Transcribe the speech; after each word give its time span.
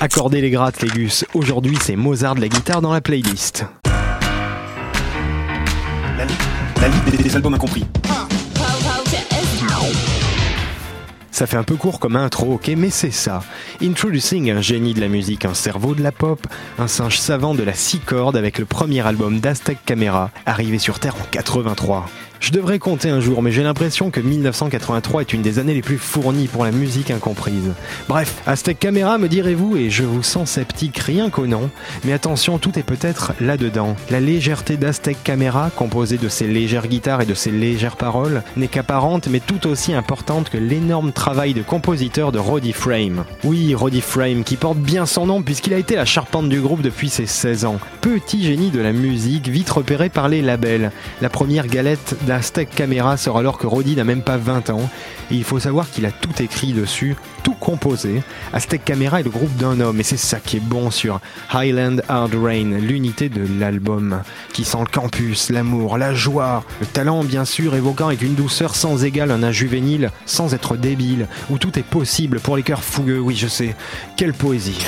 Accordez 0.00 0.40
les 0.40 0.50
grattes, 0.50 0.80
les 0.82 0.88
gus. 0.88 1.24
Aujourd'hui, 1.34 1.76
c'est 1.80 1.96
Mozart 1.96 2.34
de 2.36 2.40
la 2.42 2.48
guitare 2.48 2.80
dans 2.80 2.92
la 2.92 3.00
playlist. 3.00 3.66
La, 6.16 6.24
li- 6.24 6.34
la 6.80 6.88
liste 6.88 7.10
des, 7.10 7.16
des 7.22 7.36
albums 7.36 7.54
incompris. 7.54 7.84
Ça 11.38 11.46
fait 11.46 11.56
un 11.56 11.62
peu 11.62 11.76
court 11.76 12.00
comme 12.00 12.16
intro, 12.16 12.54
ok, 12.54 12.72
mais 12.76 12.90
c'est 12.90 13.12
ça. 13.12 13.44
Introducing 13.80 14.50
un 14.50 14.60
génie 14.60 14.92
de 14.92 15.00
la 15.00 15.06
musique, 15.06 15.44
un 15.44 15.54
cerveau 15.54 15.94
de 15.94 16.02
la 16.02 16.10
pop, 16.10 16.44
un 16.80 16.88
singe 16.88 17.20
savant 17.20 17.54
de 17.54 17.62
la 17.62 17.74
six 17.74 18.00
cordes 18.00 18.36
avec 18.36 18.58
le 18.58 18.64
premier 18.64 19.06
album 19.06 19.38
d'Aztec 19.38 19.78
Camera, 19.86 20.32
arrivé 20.46 20.80
sur 20.80 20.98
Terre 20.98 21.14
en 21.14 21.24
83. 21.30 22.06
Je 22.40 22.52
devrais 22.52 22.78
compter 22.78 23.10
un 23.10 23.20
jour, 23.20 23.42
mais 23.42 23.50
j'ai 23.50 23.62
l'impression 23.62 24.10
que 24.10 24.20
1983 24.20 25.22
est 25.22 25.32
une 25.32 25.42
des 25.42 25.58
années 25.58 25.74
les 25.74 25.82
plus 25.82 25.98
fournies 25.98 26.46
pour 26.46 26.64
la 26.64 26.70
musique 26.70 27.10
incomprise. 27.10 27.72
Bref, 28.08 28.42
Aztec 28.46 28.78
Camera 28.78 29.18
me 29.18 29.28
direz-vous, 29.28 29.76
et 29.76 29.90
je 29.90 30.04
vous 30.04 30.22
sens 30.22 30.50
sceptique 30.50 30.98
rien 30.98 31.30
qu'au 31.30 31.46
nom, 31.46 31.68
mais 32.04 32.12
attention, 32.12 32.58
tout 32.58 32.78
est 32.78 32.84
peut-être 32.84 33.32
là-dedans. 33.40 33.96
La 34.10 34.20
légèreté 34.20 34.76
d'Aztec 34.76 35.18
Camera, 35.24 35.70
composée 35.74 36.16
de 36.16 36.28
ses 36.28 36.46
légères 36.46 36.86
guitares 36.86 37.22
et 37.22 37.26
de 37.26 37.34
ses 37.34 37.50
légères 37.50 37.96
paroles, 37.96 38.42
n'est 38.56 38.68
qu'apparente, 38.68 39.26
mais 39.28 39.40
tout 39.40 39.66
aussi 39.66 39.92
importante 39.92 40.48
que 40.48 40.58
l'énorme 40.58 41.12
travail 41.12 41.27
de 41.28 41.60
compositeur 41.62 42.32
de 42.32 42.38
Roddy 42.38 42.72
Frame. 42.72 43.24
Oui, 43.44 43.74
Roddy 43.74 44.00
Frame, 44.00 44.44
qui 44.44 44.56
porte 44.56 44.78
bien 44.78 45.04
son 45.04 45.26
nom 45.26 45.42
puisqu'il 45.42 45.74
a 45.74 45.78
été 45.78 45.94
la 45.94 46.06
charpente 46.06 46.48
du 46.48 46.58
groupe 46.58 46.80
depuis 46.80 47.10
ses 47.10 47.26
16 47.26 47.66
ans. 47.66 47.78
Petit 48.00 48.42
génie 48.42 48.70
de 48.70 48.80
la 48.80 48.92
musique, 48.92 49.46
vite 49.46 49.68
repéré 49.68 50.08
par 50.08 50.30
les 50.30 50.40
labels. 50.40 50.90
La 51.20 51.28
première 51.28 51.66
galette 51.66 52.16
d'Aztec 52.26 52.70
Camera 52.70 53.18
sort 53.18 53.36
alors 53.36 53.58
que 53.58 53.66
Roddy 53.66 53.94
n'a 53.94 54.04
même 54.04 54.22
pas 54.22 54.38
20 54.38 54.70
ans. 54.70 54.88
Et 55.30 55.34
il 55.34 55.44
faut 55.44 55.58
savoir 55.58 55.90
qu'il 55.90 56.06
a 56.06 56.12
tout 56.12 56.42
écrit 56.42 56.72
dessus, 56.72 57.14
tout 57.42 57.52
composé. 57.52 58.22
Aztec 58.54 58.82
Camera 58.84 59.20
est 59.20 59.24
le 59.24 59.30
groupe 59.30 59.54
d'un 59.56 59.80
homme, 59.80 60.00
et 60.00 60.04
c'est 60.04 60.16
ça 60.16 60.40
qui 60.40 60.56
est 60.56 60.64
bon 60.64 60.90
sur 60.90 61.20
Highland 61.52 61.98
Hard 62.08 62.34
Rain, 62.34 62.78
l'unité 62.78 63.28
de 63.28 63.46
l'album, 63.60 64.22
qui 64.54 64.64
sent 64.64 64.78
le 64.80 64.90
campus, 64.90 65.50
l'amour, 65.50 65.98
la 65.98 66.14
joie, 66.14 66.64
le 66.80 66.86
talent 66.86 67.24
bien 67.24 67.44
sûr, 67.44 67.74
évoquant 67.74 68.06
avec 68.06 68.22
une 68.22 68.34
douceur 68.34 68.74
sans 68.74 69.04
égale 69.04 69.30
un 69.30 69.42
âge 69.42 69.56
juvénile, 69.56 70.10
sans 70.24 70.54
être 70.54 70.76
débile, 70.76 71.17
où 71.50 71.58
tout 71.58 71.78
est 71.78 71.82
possible 71.82 72.40
pour 72.40 72.56
les 72.56 72.62
cœurs 72.62 72.84
fougueux, 72.84 73.18
oui 73.18 73.34
je 73.36 73.48
sais, 73.48 73.74
quelle 74.16 74.32
poésie. 74.32 74.78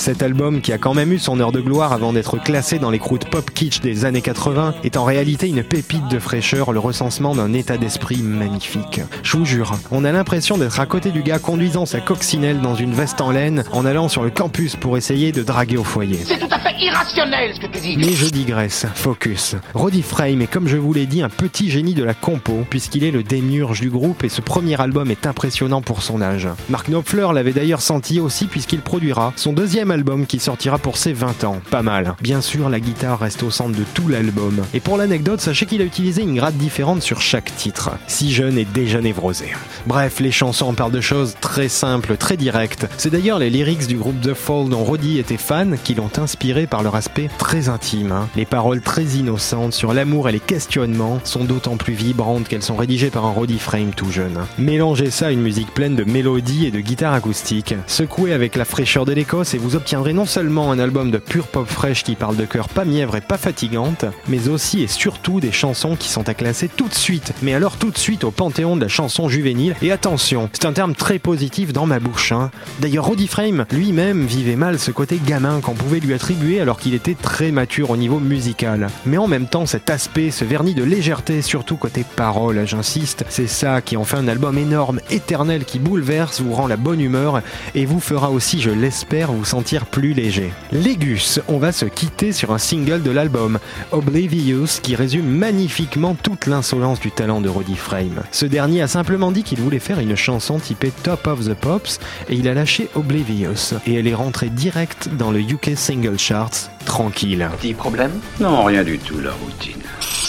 Cet 0.00 0.22
album, 0.22 0.62
qui 0.62 0.72
a 0.72 0.78
quand 0.78 0.94
même 0.94 1.12
eu 1.12 1.18
son 1.18 1.40
heure 1.40 1.52
de 1.52 1.60
gloire 1.60 1.92
avant 1.92 2.14
d'être 2.14 2.38
classé 2.38 2.78
dans 2.78 2.88
les 2.88 2.98
croûtes 2.98 3.28
pop 3.28 3.50
kitsch 3.50 3.82
des 3.82 4.06
années 4.06 4.22
80, 4.22 4.76
est 4.82 4.96
en 4.96 5.04
réalité 5.04 5.46
une 5.46 5.62
pépite 5.62 6.08
de 6.08 6.18
fraîcheur, 6.18 6.72
le 6.72 6.78
recensement 6.78 7.34
d'un 7.34 7.52
état 7.52 7.76
d'esprit 7.76 8.22
magnifique. 8.22 9.02
Je 9.22 9.36
vous 9.36 9.44
jure, 9.44 9.72
on 9.90 10.06
a 10.06 10.10
l'impression 10.10 10.56
d'être 10.56 10.80
à 10.80 10.86
côté 10.86 11.10
du 11.10 11.22
gars 11.22 11.38
conduisant 11.38 11.84
sa 11.84 12.00
coccinelle 12.00 12.62
dans 12.62 12.74
une 12.74 12.94
veste 12.94 13.20
en 13.20 13.30
laine 13.30 13.62
en 13.72 13.84
allant 13.84 14.08
sur 14.08 14.22
le 14.22 14.30
campus 14.30 14.74
pour 14.74 14.96
essayer 14.96 15.32
de 15.32 15.42
draguer 15.42 15.76
au 15.76 15.84
foyer. 15.84 16.18
C'est 16.24 16.38
tout 16.38 16.48
à 16.50 16.58
fait 16.58 16.82
irrationnel 16.82 17.54
ce 17.54 17.60
que 17.60 17.70
tu 17.70 17.80
dis. 17.80 17.96
Mais 17.98 18.14
je 18.14 18.30
digresse, 18.30 18.86
focus. 18.94 19.56
Roddy 19.74 20.00
Frame 20.00 20.40
est 20.40 20.50
comme 20.50 20.66
je 20.66 20.78
vous 20.78 20.94
l'ai 20.94 21.04
dit 21.04 21.20
un 21.20 21.28
petit 21.28 21.70
génie 21.70 21.92
de 21.92 22.04
la 22.04 22.14
compo 22.14 22.64
puisqu'il 22.70 23.04
est 23.04 23.10
le 23.10 23.22
démiurge 23.22 23.82
du 23.82 23.90
groupe 23.90 24.24
et 24.24 24.30
ce 24.30 24.40
premier 24.40 24.80
album 24.80 25.10
est 25.10 25.26
impressionnant 25.26 25.82
pour 25.82 26.02
son 26.02 26.22
âge. 26.22 26.48
Mark 26.70 26.88
Knopfler 26.88 27.28
l'avait 27.34 27.52
d'ailleurs 27.52 27.82
senti 27.82 28.18
aussi 28.18 28.46
puisqu'il 28.46 28.80
produira 28.80 29.34
son 29.36 29.52
deuxième 29.52 29.89
album 29.90 30.26
qui 30.26 30.38
sortira 30.38 30.78
pour 30.78 30.96
ses 30.96 31.12
20 31.12 31.44
ans. 31.44 31.60
Pas 31.70 31.82
mal. 31.82 32.14
Bien 32.20 32.40
sûr, 32.40 32.68
la 32.68 32.80
guitare 32.80 33.18
reste 33.20 33.42
au 33.42 33.50
centre 33.50 33.76
de 33.78 33.84
tout 33.94 34.08
l'album. 34.08 34.62
Et 34.74 34.80
pour 34.80 34.96
l'anecdote, 34.96 35.40
sachez 35.40 35.66
qu'il 35.66 35.82
a 35.82 35.84
utilisé 35.84 36.22
une 36.22 36.36
gratte 36.36 36.56
différente 36.56 37.02
sur 37.02 37.20
chaque 37.20 37.54
titre. 37.56 37.90
Si 38.06 38.32
jeune 38.32 38.58
et 38.58 38.64
déjà 38.64 39.00
névrosé. 39.00 39.46
Bref, 39.86 40.20
les 40.20 40.32
chansons 40.32 40.72
parlent 40.74 40.92
de 40.92 41.00
choses 41.00 41.34
très 41.40 41.68
simples, 41.68 42.16
très 42.16 42.36
directes. 42.36 42.86
C'est 42.98 43.10
d'ailleurs 43.10 43.38
les 43.38 43.50
lyrics 43.50 43.86
du 43.86 43.96
groupe 43.96 44.20
The 44.20 44.34
Fall 44.34 44.68
dont 44.68 44.84
Roddy 44.84 45.18
était 45.18 45.36
fan 45.36 45.76
qui 45.82 45.94
l'ont 45.94 46.10
inspiré 46.18 46.66
par 46.66 46.82
leur 46.82 46.94
aspect 46.94 47.28
très 47.38 47.68
intime. 47.68 48.12
hein. 48.12 48.28
Les 48.36 48.44
paroles 48.46 48.80
très 48.80 49.04
innocentes 49.04 49.72
sur 49.72 49.94
l'amour 49.94 50.28
et 50.28 50.32
les 50.32 50.40
questionnements 50.40 51.20
sont 51.24 51.44
d'autant 51.44 51.76
plus 51.76 51.94
vibrantes 51.94 52.48
qu'elles 52.48 52.62
sont 52.62 52.76
rédigées 52.76 53.10
par 53.10 53.24
un 53.24 53.30
Roddy 53.30 53.58
Frame 53.58 53.90
tout 53.96 54.10
jeune. 54.10 54.38
Mélangez 54.58 55.10
ça 55.10 55.28
à 55.28 55.30
une 55.30 55.40
musique 55.42 55.72
pleine 55.72 55.96
de 55.96 56.04
mélodies 56.04 56.66
et 56.66 56.70
de 56.70 56.80
guitares 56.80 57.14
acoustiques, 57.14 57.74
secouez 57.86 58.32
avec 58.32 58.56
la 58.56 58.64
fraîcheur 58.64 59.04
de 59.04 59.12
l'Écosse 59.12 59.54
et 59.54 59.58
vous 59.58 59.76
obtiendrez 59.80 60.12
non 60.12 60.26
seulement 60.26 60.70
un 60.72 60.78
album 60.78 61.10
de 61.10 61.16
pure 61.16 61.46
pop 61.46 61.66
fraîche 61.66 62.04
qui 62.04 62.14
parle 62.14 62.36
de 62.36 62.44
cœur 62.44 62.68
pas 62.68 62.84
mièvre 62.84 63.16
et 63.16 63.22
pas 63.22 63.38
fatigante, 63.38 64.04
mais 64.28 64.48
aussi 64.48 64.82
et 64.82 64.86
surtout 64.86 65.40
des 65.40 65.52
chansons 65.52 65.96
qui 65.96 66.10
sont 66.10 66.28
à 66.28 66.34
classer 66.34 66.68
tout 66.68 66.86
de 66.86 66.94
suite, 66.94 67.32
mais 67.40 67.54
alors 67.54 67.78
tout 67.78 67.90
de 67.90 67.96
suite 67.96 68.24
au 68.24 68.30
panthéon 68.30 68.76
de 68.76 68.82
la 68.82 68.88
chanson 68.88 69.30
juvénile. 69.30 69.74
Et 69.80 69.90
attention, 69.90 70.50
c'est 70.52 70.66
un 70.66 70.74
terme 70.74 70.94
très 70.94 71.18
positif 71.18 71.72
dans 71.72 71.86
ma 71.86 71.98
bouche. 71.98 72.32
hein. 72.32 72.50
D'ailleurs, 72.80 73.06
Roddy 73.06 73.26
Frame 73.26 73.64
lui-même 73.72 74.26
vivait 74.26 74.54
mal 74.54 74.78
ce 74.78 74.90
côté 74.90 75.18
gamin 75.24 75.60
qu'on 75.62 75.72
pouvait 75.72 76.00
lui 76.00 76.12
attribuer 76.12 76.60
alors 76.60 76.78
qu'il 76.78 76.92
était 76.92 77.14
très 77.14 77.50
mature 77.50 77.88
au 77.88 77.96
niveau 77.96 78.18
musical. 78.18 78.88
Mais 79.06 79.16
en 79.16 79.28
même 79.28 79.46
temps, 79.46 79.64
cet 79.64 79.88
aspect, 79.88 80.30
ce 80.30 80.44
vernis 80.44 80.74
de 80.74 80.84
légèreté, 80.84 81.40
surtout 81.40 81.76
côté 81.78 82.04
parole, 82.16 82.66
j'insiste, 82.66 83.24
c'est 83.30 83.48
ça 83.48 83.80
qui 83.80 83.96
en 83.96 84.04
fait 84.04 84.18
un 84.18 84.28
album 84.28 84.58
énorme, 84.58 85.00
éternel, 85.08 85.64
qui 85.64 85.78
bouleverse, 85.78 86.42
vous 86.42 86.52
rend 86.52 86.66
la 86.66 86.76
bonne 86.76 87.00
humeur 87.00 87.40
et 87.74 87.86
vous 87.86 88.00
fera 88.00 88.30
aussi, 88.30 88.60
je 88.60 88.68
l'espère, 88.68 89.32
vous 89.32 89.46
sentir 89.46 89.69
plus 89.78 90.12
léger. 90.12 90.52
Légus, 90.72 91.40
on 91.48 91.58
va 91.58 91.72
se 91.72 91.84
quitter 91.84 92.32
sur 92.32 92.52
un 92.52 92.58
single 92.58 93.02
de 93.02 93.10
l'album, 93.10 93.58
Oblivious, 93.92 94.80
qui 94.82 94.96
résume 94.96 95.26
magnifiquement 95.26 96.16
toute 96.20 96.46
l'insolence 96.46 97.00
du 97.00 97.10
talent 97.10 97.40
de 97.40 97.48
Roddy 97.48 97.76
Frame. 97.76 98.22
Ce 98.32 98.46
dernier 98.46 98.82
a 98.82 98.88
simplement 98.88 99.30
dit 99.30 99.44
qu'il 99.44 99.60
voulait 99.60 99.78
faire 99.78 100.00
une 100.00 100.16
chanson 100.16 100.58
typée 100.58 100.92
Top 101.02 101.26
of 101.26 101.44
the 101.44 101.54
Pops 101.54 102.00
et 102.28 102.34
il 102.34 102.48
a 102.48 102.54
lâché 102.54 102.88
Oblivious 102.94 103.74
et 103.86 103.94
elle 103.94 104.08
est 104.08 104.14
rentrée 104.14 104.50
direct 104.50 105.08
dans 105.16 105.30
le 105.30 105.40
UK 105.40 105.72
Single 105.76 106.18
Charts, 106.18 106.70
tranquille. 106.84 107.48
Petit 107.60 107.74
problème 107.74 108.12
Non, 108.40 108.64
rien 108.64 108.82
du 108.82 108.98
tout, 108.98 109.20
la 109.20 109.32
routine. 109.32 109.82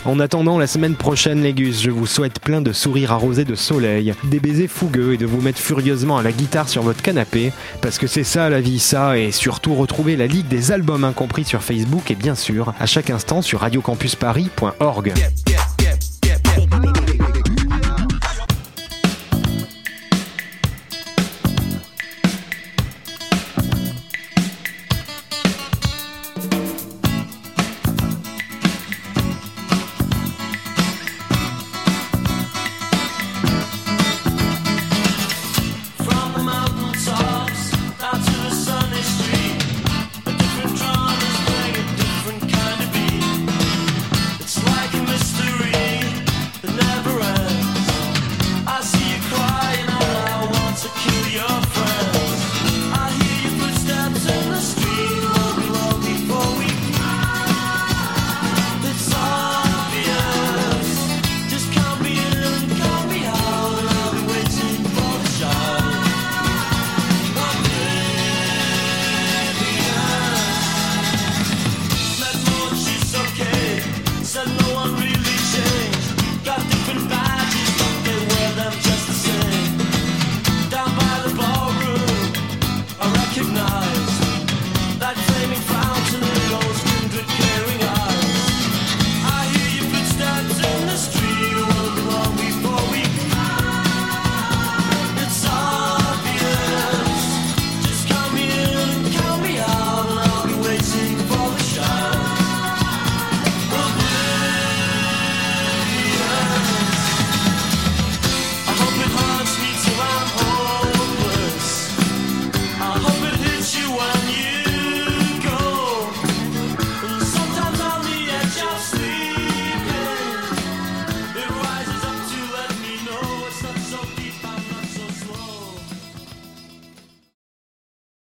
En 0.03 0.19
attendant 0.19 0.57
la 0.57 0.65
semaine 0.65 0.95
prochaine, 0.95 1.43
Légus, 1.43 1.79
je 1.81 1.91
vous 1.91 2.07
souhaite 2.07 2.39
plein 2.39 2.61
de 2.61 2.73
sourires 2.73 3.11
arrosés 3.11 3.45
de 3.45 3.53
soleil, 3.53 4.15
des 4.23 4.39
baisers 4.39 4.67
fougueux 4.67 5.13
et 5.13 5.17
de 5.17 5.27
vous 5.27 5.41
mettre 5.41 5.59
furieusement 5.59 6.17
à 6.17 6.23
la 6.23 6.31
guitare 6.31 6.69
sur 6.69 6.81
votre 6.81 7.03
canapé, 7.03 7.53
parce 7.81 7.99
que 7.99 8.07
c'est 8.07 8.23
ça 8.23 8.49
la 8.49 8.61
vie, 8.61 8.79
ça, 8.79 9.17
et 9.19 9.31
surtout 9.31 9.75
retrouver 9.75 10.15
la 10.15 10.25
Ligue 10.25 10.47
des 10.47 10.71
albums 10.71 11.03
incompris 11.03 11.45
sur 11.45 11.61
Facebook 11.61 12.09
et 12.09 12.15
bien 12.15 12.33
sûr, 12.33 12.73
à 12.79 12.87
chaque 12.87 13.11
instant 13.11 13.43
sur 13.43 13.59
radiocampusparis.org. 13.59 15.13